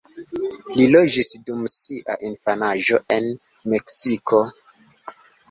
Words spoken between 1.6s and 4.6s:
sia infanaĝo en Meksiko.